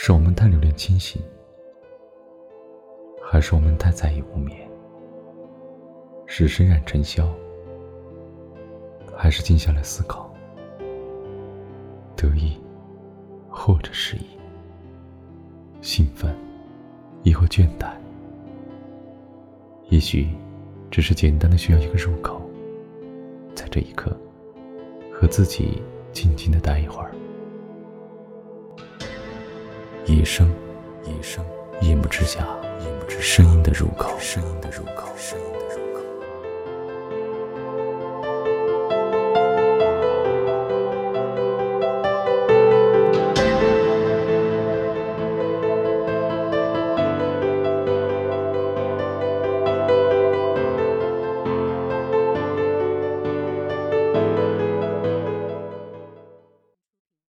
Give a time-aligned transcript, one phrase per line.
[0.00, 1.20] 是我们太留恋清醒，
[3.20, 4.56] 还是我们太在意无眠？
[6.24, 7.28] 是深染尘嚣，
[9.16, 10.32] 还是静下来思考？
[12.14, 12.56] 得意，
[13.50, 14.38] 或者失意；
[15.82, 16.32] 兴奋，
[17.24, 17.90] 亦或倦怠？
[19.88, 20.28] 也许，
[20.92, 22.40] 只是简单的需要一个入口，
[23.52, 24.16] 在这一刻，
[25.12, 27.12] 和自己静静的待一会儿。
[30.08, 30.50] 一声，
[31.04, 31.44] 一声，
[31.82, 32.40] 夜幕之下，
[32.80, 35.57] 夜幕之声音的入口，声音的入口，声音。